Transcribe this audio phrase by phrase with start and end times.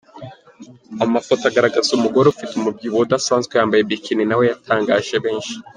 [1.05, 5.55] Amafoto agaragaza umugore ufite umubyibuho udasanzwe yambaye Bikini nawe yatangaje benshi.